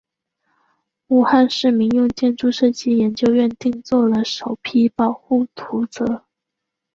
[1.09, 6.25] 武汉市民用建筑设计研究院定做了首批保护图则。